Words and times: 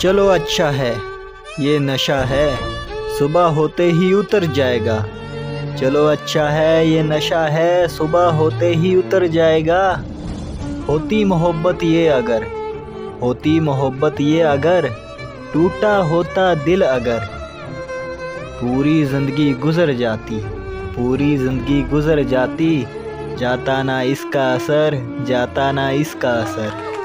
चलो 0.00 0.26
अच्छा 0.26 0.70
है, 0.70 0.94
ये 1.60 1.78
नशा 1.78 2.16
है, 2.16 2.58
सुबह 3.18 3.42
होते 3.42 3.90
ही 3.90 4.12
उतर 4.12 4.44
जाएगा। 4.44 5.04
चलो 5.80 6.04
अच्छा 6.06 6.48
है, 6.48 6.88
ये 6.88 7.02
नशा 7.02 7.46
है, 7.46 7.88
सुबह 7.88 8.24
होते 8.30 8.66
ही 8.74 8.94
उतर 8.96 9.26
जाएगा। 9.26 10.04
होती 10.88 11.24
मोहब्बत 11.24 11.82
ये 11.82 12.06
अगर, 12.08 12.46
होती 13.22 13.60
मोहब्बत 13.60 14.20
ये 14.20 14.40
अगर, 14.40 14.88
टूटा 15.52 15.96
होता 15.96 16.54
दिल 16.54 16.82
अगर। 16.82 17.28
पूरी 18.60 19.04
ज़िंदगी 19.04 19.52
गुज़र 19.54 19.92
जाती, 19.92 20.40
पूरी 20.96 21.36
ज़िंदगी 21.36 21.82
गुज़र 21.82 22.22
जाती, 22.22 22.86
जाता 23.38 23.82
ना 23.82 24.02
इसका 24.02 24.52
असर, 24.54 25.24
जाता 25.28 25.72
ना 25.72 25.90
इसका 25.90 26.30
असर। 26.30 26.95